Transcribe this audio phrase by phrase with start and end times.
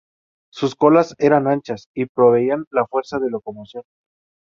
[0.51, 3.83] Sus colas eran anchas, y proveían la fuerza de locomoción.